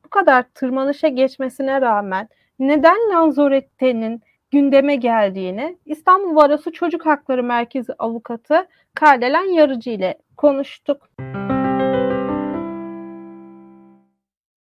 [0.06, 4.22] bu kadar tırmanışa geçmesine rağmen neden Lanzarote'nin
[4.52, 11.10] gündeme geldiğini İstanbul Varosu Çocuk Hakları Merkezi avukatı Kardelen Yarıcı ile konuştuk.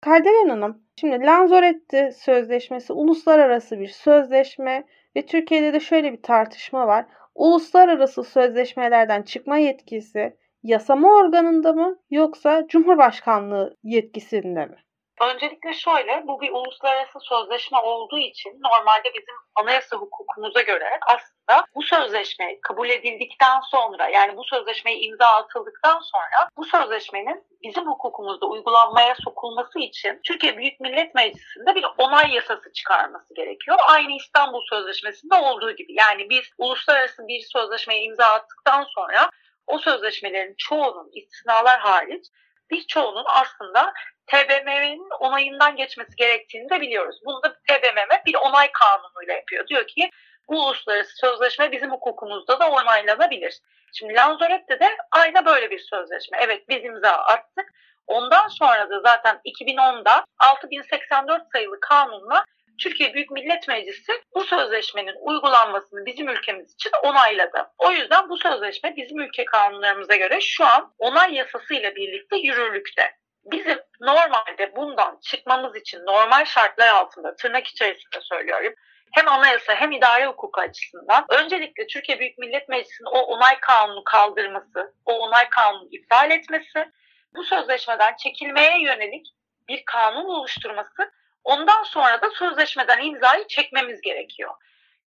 [0.01, 4.85] Kardelen Hanım, şimdi Lanzarote Sözleşmesi uluslararası bir sözleşme
[5.17, 7.07] ve Türkiye'de de şöyle bir tartışma var.
[7.35, 14.77] Uluslararası sözleşmelerden çıkma yetkisi yasama organında mı yoksa Cumhurbaşkanlığı yetkisinde mi?
[15.20, 21.83] Öncelikle şöyle, bu bir uluslararası sözleşme olduğu için normalde bizim anayasa hukukumuza göre aslında bu
[21.83, 29.14] sözleşme kabul edildikten sonra yani bu sözleşmeye imza atıldıktan sonra bu sözleşmenin bizim hukukumuzda uygulanmaya
[29.25, 33.79] sokulması için Türkiye Büyük Millet Meclisi'nde bir onay yasası çıkarması gerekiyor.
[33.88, 35.94] Aynı İstanbul Sözleşmesi'nde olduğu gibi.
[35.94, 39.31] Yani biz uluslararası bir sözleşmeye imza attıktan sonra
[39.70, 42.26] o sözleşmelerin çoğunun istisnalar hariç
[42.70, 43.92] birçoğunun aslında
[44.26, 47.20] TBMM'nin onayından geçmesi gerektiğini de biliyoruz.
[47.24, 49.66] Bunu da TBMM bir onay kanunuyla yapıyor.
[49.68, 50.11] Diyor ki
[50.48, 53.61] bu uluslararası sözleşme bizim hukukumuzda da onaylanabilir.
[53.92, 56.38] Şimdi Lanzarote'de de aynı böyle bir sözleşme.
[56.40, 57.72] Evet biz imza attık.
[58.06, 62.44] Ondan sonra da zaten 2010'da 6084 sayılı kanunla
[62.81, 67.66] Türkiye Büyük Millet Meclisi bu sözleşmenin uygulanmasını bizim ülkemiz için onayladı.
[67.79, 73.14] O yüzden bu sözleşme bizim ülke kanunlarımıza göre şu an onay yasası ile birlikte yürürlükte.
[73.45, 78.75] Bizim normalde bundan çıkmamız için normal şartlar altında tırnak içerisinde söylüyorum
[79.12, 84.95] hem anayasa hem idare hukuku açısından öncelikle Türkiye Büyük Millet Meclisi'nin o onay kanunu kaldırması,
[85.05, 86.90] o onay kanunu iptal etmesi,
[87.35, 89.27] bu sözleşmeden çekilmeye yönelik
[89.69, 91.12] bir kanun oluşturması
[91.44, 94.55] Ondan sonra da sözleşmeden imzayı çekmemiz gerekiyor.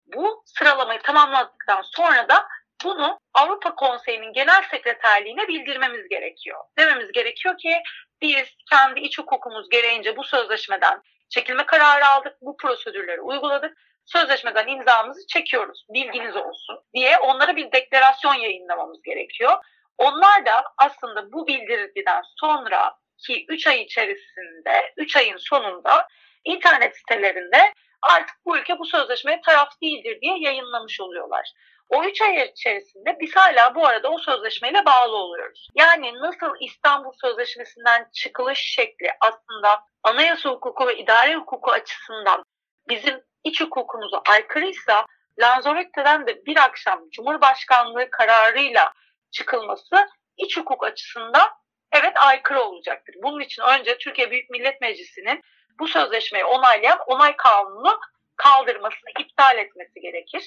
[0.06, 2.48] bu sıralamayı tamamladıktan sonra da
[2.84, 6.60] bunu Avrupa Konseyi'nin genel sekreterliğine bildirmemiz gerekiyor.
[6.78, 7.82] Dememiz gerekiyor ki
[8.22, 13.78] biz kendi iç hukukumuz gereğince bu sözleşmeden çekilme kararı aldık, bu prosedürleri uyguladık.
[14.06, 19.58] Sözleşmeden imzamızı çekiyoruz, bilginiz olsun diye onlara bir deklarasyon yayınlamamız gerekiyor.
[19.98, 22.96] Onlar da aslında bu bildiriden sonra
[23.28, 26.08] ki 3 ay içerisinde, 3 ayın sonunda
[26.44, 31.54] internet sitelerinde artık bu ülke bu sözleşmeye taraf değildir diye yayınlamış oluyorlar.
[31.90, 35.70] O üç ay içerisinde biz hala bu arada o sözleşmeyle bağlı oluyoruz.
[35.76, 42.44] Yani nasıl İstanbul Sözleşmesi'nden çıkılış şekli aslında anayasa hukuku ve idare hukuku açısından
[42.90, 45.06] bizim iç hukukumuza aykırıysa
[45.40, 48.94] Lanzarote'den de bir akşam Cumhurbaşkanlığı kararıyla
[49.32, 51.50] çıkılması iç hukuk açısından
[51.92, 53.16] evet aykırı olacaktır.
[53.24, 55.42] Bunun için önce Türkiye Büyük Millet Meclisi'nin
[55.80, 58.00] bu sözleşmeyi onaylayan onay kanunu
[58.36, 60.44] kaldırması, iptal etmesi gerekir.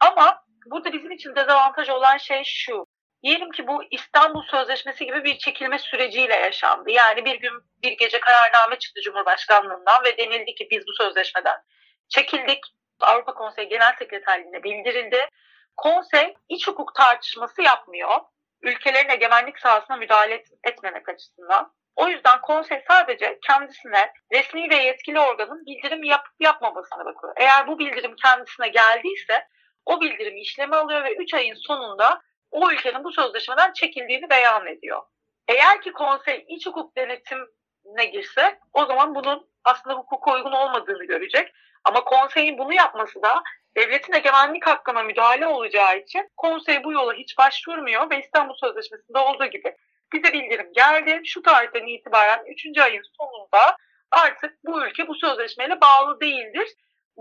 [0.00, 2.86] Ama burada bizim için dezavantaj olan şey şu.
[3.22, 6.90] Diyelim ki bu İstanbul Sözleşmesi gibi bir çekilme süreciyle yaşandı.
[6.90, 11.56] Yani bir gün bir gece kararname çıktı Cumhurbaşkanlığından ve denildi ki biz bu sözleşmeden
[12.08, 12.60] çekildik.
[13.00, 15.28] Avrupa Konseyi Genel Sekreterliğine bildirildi.
[15.76, 18.20] Konsey iç hukuk tartışması yapmıyor.
[18.62, 21.72] Ülkelerin egemenlik sahasına müdahale etmemek açısından.
[21.96, 27.32] O yüzden konsey sadece kendisine resmi ve yetkili organın bildirim yapıp yapmamasına bakıyor.
[27.36, 29.46] Eğer bu bildirim kendisine geldiyse
[29.86, 32.20] o bildirimi işleme alıyor ve 3 ayın sonunda
[32.50, 35.02] o ülkenin bu sözleşmeden çekildiğini beyan ediyor.
[35.48, 41.52] Eğer ki konsey iç hukuk denetimine girse o zaman bunun aslında hukuka uygun olmadığını görecek.
[41.84, 43.42] Ama konseyin bunu yapması da
[43.76, 49.46] devletin egemenlik hakkına müdahale olacağı için konsey bu yola hiç başvurmuyor ve İstanbul Sözleşmesi'nde olduğu
[49.46, 49.74] gibi
[50.12, 51.20] bize bildirim geldi.
[51.24, 52.78] Şu tarihten itibaren 3.
[52.78, 53.76] ayın sonunda
[54.10, 56.68] artık bu ülke bu sözleşmeyle bağlı değildir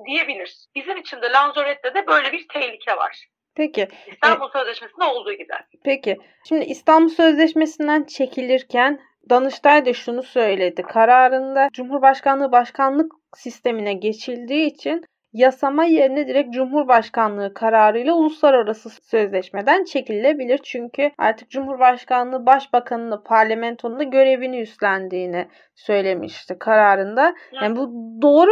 [0.05, 0.55] diyebilir.
[0.75, 3.25] Bizim için de Lanzarote'de de böyle bir tehlike var.
[3.55, 3.87] Peki.
[4.07, 5.53] İstanbul e, Sözleşmesi'nde olduğu gibi.
[5.85, 6.17] Peki.
[6.47, 10.81] Şimdi İstanbul Sözleşmesi'nden çekilirken Danıştay da şunu söyledi.
[10.81, 20.59] Kararında Cumhurbaşkanlığı başkanlık sistemine geçildiği için yasama yerine direkt Cumhurbaşkanlığı kararıyla uluslararası sözleşmeden çekilebilir.
[20.63, 27.35] Çünkü artık Cumhurbaşkanlığı Başbakanını parlamentonun da görevini üstlendiğini söylemişti kararında.
[27.51, 28.51] Yani bu doğru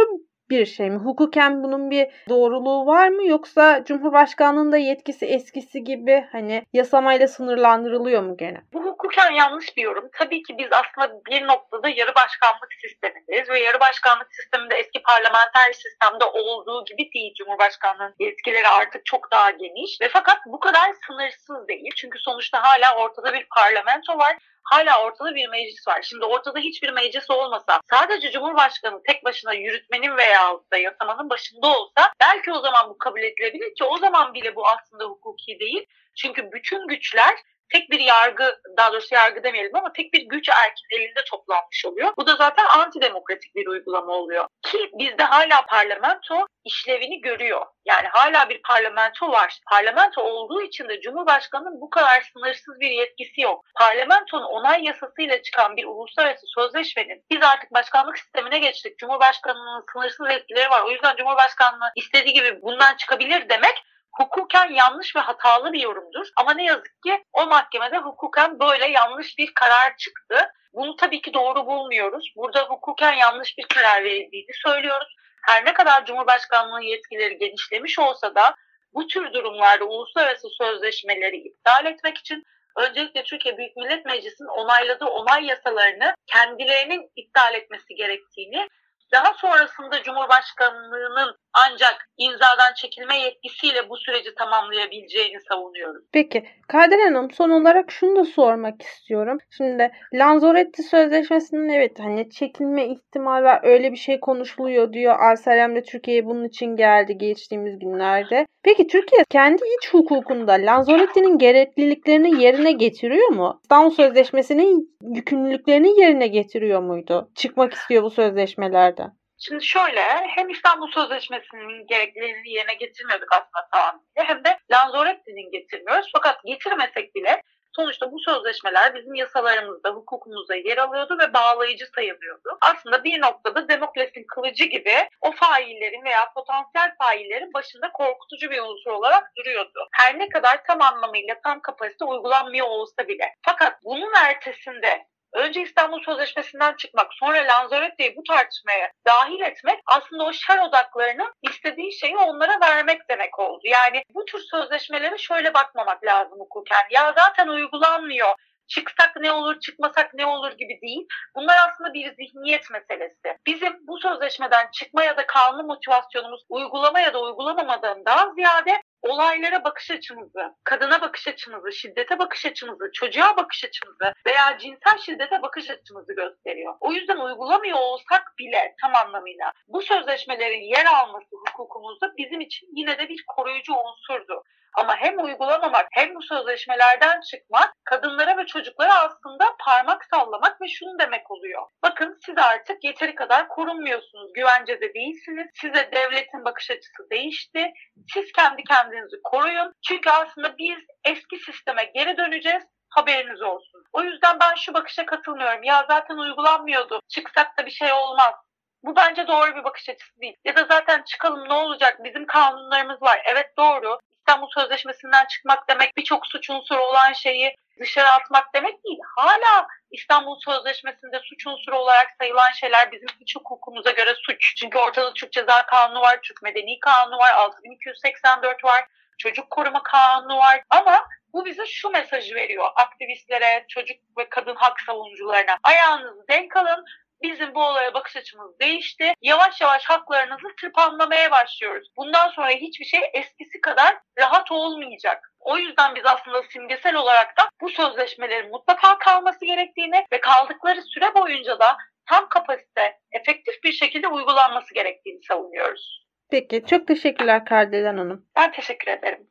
[0.50, 0.96] bir şey mi?
[0.96, 8.36] Hukuken bunun bir doğruluğu var mı yoksa Cumhurbaşkanlığında yetkisi eskisi gibi hani yasamayla sınırlandırılıyor mu
[8.36, 8.60] gene?
[8.72, 10.08] Bu hukuken yanlış bir yorum.
[10.12, 15.72] Tabii ki biz aslında bir noktada yarı başkanlık sistemindeyiz ve yarı başkanlık sisteminde eski parlamenter
[15.72, 17.34] sistemde olduğu gibi değil.
[17.38, 21.92] Cumhurbaşkanlığının yetkileri artık çok daha geniş ve fakat bu kadar sınırsız değil.
[21.96, 24.36] Çünkü sonuçta hala ortada bir parlamento var
[24.70, 26.02] hala ortada bir meclis var.
[26.02, 32.12] Şimdi ortada hiçbir meclis olmasa sadece Cumhurbaşkanı tek başına yürütmenin veya da yasamanın başında olsa
[32.20, 35.86] belki o zaman bu kabul edilebilir ki o zaman bile bu aslında hukuki değil.
[36.16, 37.34] Çünkü bütün güçler
[37.72, 42.12] tek bir yargı, daha doğrusu yargı demeyelim ama tek bir güç erkin elinde toplanmış oluyor.
[42.16, 44.46] Bu da zaten antidemokratik bir uygulama oluyor.
[44.62, 47.66] Ki bizde hala parlamento işlevini görüyor.
[47.84, 49.60] Yani hala bir parlamento var.
[49.70, 53.64] Parlamento olduğu için de Cumhurbaşkanı'nın bu kadar sınırsız bir yetkisi yok.
[53.74, 58.98] Parlamentonun onay yasasıyla çıkan bir uluslararası sözleşmenin biz artık başkanlık sistemine geçtik.
[58.98, 60.82] Cumhurbaşkanının sınırsız yetkileri var.
[60.82, 66.26] O yüzden Cumhurbaşkanlığı istediği gibi bundan çıkabilir demek hukuken yanlış ve hatalı bir yorumdur.
[66.36, 70.52] Ama ne yazık ki o mahkemede hukuken böyle yanlış bir karar çıktı.
[70.72, 72.32] Bunu tabii ki doğru bulmuyoruz.
[72.36, 75.16] Burada hukuken yanlış bir karar verildiğini söylüyoruz.
[75.46, 78.54] Her ne kadar Cumhurbaşkanlığı yetkileri genişlemiş olsa da
[78.94, 82.44] bu tür durumlarda uluslararası sözleşmeleri iptal etmek için
[82.76, 88.68] öncelikle Türkiye Büyük Millet Meclisi'nin onayladığı onay yasalarını kendilerinin iptal etmesi gerektiğini
[89.12, 96.02] daha sonrasında Cumhurbaşkanlığının ancak imzadan çekilme yetkisiyle bu süreci tamamlayabileceğini savunuyorum.
[96.12, 99.38] Peki Kader Hanım son olarak şunu da sormak istiyorum.
[99.56, 105.20] Şimdi Lanzarote Sözleşmesi'nin evet hani çekilme ihtimali var öyle bir şey konuşuluyor diyor.
[105.20, 108.46] Alserem de Türkiye'ye bunun için geldi geçtiğimiz günlerde.
[108.62, 113.60] Peki Türkiye kendi iç hukukunda Lanzarote'nin gerekliliklerini yerine getiriyor mu?
[113.62, 117.30] İstanbul Sözleşmesi'nin yükümlülüklerini yerine getiriyor muydu?
[117.34, 118.97] Çıkmak istiyor bu sözleşmelerden.
[119.38, 126.10] Şimdi şöyle hem İstanbul Sözleşmesi'nin gereklilerini yerine getirmiyorduk aslında tamamıyla hem de Lanzarote'nin getirmiyoruz.
[126.12, 127.42] Fakat getirmesek bile
[127.76, 132.58] sonuçta bu sözleşmeler bizim yasalarımızda, hukukumuzda yer alıyordu ve bağlayıcı sayılıyordu.
[132.60, 138.90] Aslında bir noktada demokrasinin kılıcı gibi o faillerin veya potansiyel faillerin başında korkutucu bir unsur
[138.90, 139.88] olarak duruyordu.
[139.92, 143.34] Her ne kadar tam anlamıyla tam kapasite uygulanmıyor olsa bile.
[143.42, 150.32] Fakat bunun ertesinde önce İstanbul Sözleşmesi'nden çıkmak, sonra Lanzarote'yi bu tartışmaya dahil etmek aslında o
[150.32, 153.60] şer odaklarının istediği şeyi onlara vermek demek oldu.
[153.64, 156.86] Yani bu tür sözleşmelere şöyle bakmamak lazım hukuken.
[156.90, 158.34] Ya zaten uygulanmıyor
[158.68, 161.06] çıksak ne olur, çıkmasak ne olur gibi değil.
[161.36, 163.38] Bunlar aslında bir zihniyet meselesi.
[163.46, 169.64] Bizim bu sözleşmeden çıkma ya da kalma motivasyonumuz uygulama ya da uygulamamadan daha ziyade olaylara
[169.64, 175.70] bakış açımızı, kadına bakış açımızı, şiddete bakış açımızı, çocuğa bakış açımızı veya cinsel şiddete bakış
[175.70, 176.74] açımızı gösteriyor.
[176.80, 182.98] O yüzden uygulamıyor olsak bile tam anlamıyla bu sözleşmelerin yer alması hukukumuzda bizim için yine
[182.98, 184.44] de bir koruyucu unsurdu.
[184.78, 190.98] Ama hem uygulamamak hem bu sözleşmelerden çıkmak kadınlara ve çocuklara aslında parmak sallamak ve şunu
[190.98, 191.62] demek oluyor.
[191.82, 195.46] Bakın siz artık yeteri kadar korunmuyorsunuz, güvencede değilsiniz.
[195.54, 197.72] Size devletin bakış açısı değişti.
[198.14, 199.72] Siz kendi kendinizi koruyun.
[199.88, 203.84] Çünkü aslında biz eski sisteme geri döneceğiz haberiniz olsun.
[203.92, 205.62] O yüzden ben şu bakışa katılmıyorum.
[205.62, 207.00] Ya zaten uygulanmıyordu.
[207.08, 208.34] Çıksak da bir şey olmaz.
[208.82, 210.34] Bu bence doğru bir bakış açısı değil.
[210.44, 212.04] Ya da zaten çıkalım ne olacak?
[212.04, 213.22] Bizim kanunlarımız var.
[213.24, 213.98] Evet doğru.
[214.28, 218.98] İstanbul Sözleşmesi'nden çıkmak demek birçok suç unsuru olan şeyi dışarı atmak demek değil.
[219.16, 224.54] Hala İstanbul Sözleşmesi'nde suç unsuru olarak sayılan şeyler bizim iç hukukumuza göre suç.
[224.56, 228.84] Çünkü ortada Türk Ceza Kanunu var, Türk Medeni Kanunu var, 6284 var,
[229.18, 230.62] Çocuk Koruma Kanunu var.
[230.70, 235.56] Ama bu bize şu mesajı veriyor aktivistlere, çocuk ve kadın hak savunucularına.
[235.62, 236.84] Ayağınızı denk alın,
[237.22, 239.12] bizim bu olaya bakış açımız değişti.
[239.22, 241.88] Yavaş yavaş haklarınızı tırpanlamaya başlıyoruz.
[241.96, 245.32] Bundan sonra hiçbir şey eskisi kadar rahat olmayacak.
[245.40, 251.14] O yüzden biz aslında simgesel olarak da bu sözleşmelerin mutlaka kalması gerektiğini ve kaldıkları süre
[251.14, 251.76] boyunca da
[252.08, 256.06] tam kapasite, efektif bir şekilde uygulanması gerektiğini savunuyoruz.
[256.30, 258.26] Peki, çok teşekkürler Kardelen Hanım.
[258.36, 259.26] Ben teşekkür ederim.